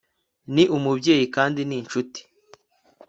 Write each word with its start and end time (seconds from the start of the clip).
ni 0.53 0.63
umubyeyi 0.75 1.25
kandi 1.35 1.59
ni 1.65 1.75
inshuti 1.81 2.19